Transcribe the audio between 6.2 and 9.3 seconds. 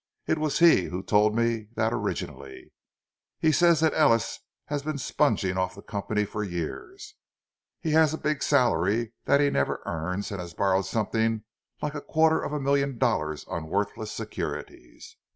for years—he has a big salary